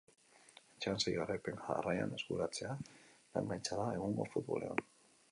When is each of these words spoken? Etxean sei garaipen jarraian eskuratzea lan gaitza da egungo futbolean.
Etxean 0.75 1.01
sei 1.01 1.11
garaipen 1.17 1.59
jarraian 1.65 2.15
eskuratzea 2.19 2.71
lan 3.35 3.51
gaitza 3.51 3.77
da 3.81 3.85
egungo 3.99 4.27
futbolean. 4.33 4.83